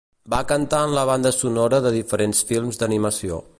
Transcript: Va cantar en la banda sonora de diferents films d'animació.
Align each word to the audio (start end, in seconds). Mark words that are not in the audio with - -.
Va 0.33 0.37
cantar 0.51 0.79
en 0.85 0.95
la 0.99 1.03
banda 1.09 1.33
sonora 1.35 1.83
de 1.87 1.93
diferents 1.99 2.43
films 2.53 2.83
d'animació. 2.83 3.43